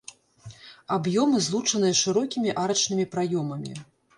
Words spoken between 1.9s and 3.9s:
шырокімі арачнымі праёмамі.